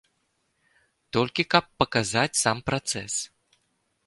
Толькі 1.17 1.43
каб 1.55 1.65
паказаць 1.83 2.39
сам 2.45 2.57
працэс? 2.71 3.13